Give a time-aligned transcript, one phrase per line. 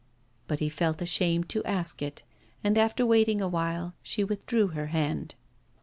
[0.47, 2.23] But he felt ashamed to ask it,
[2.63, 5.35] and after waiting a while she withdrew her hand.